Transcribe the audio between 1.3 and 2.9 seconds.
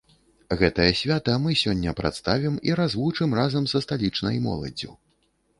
мы сёння прадставім і